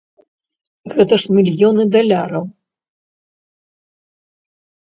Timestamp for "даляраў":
1.97-2.43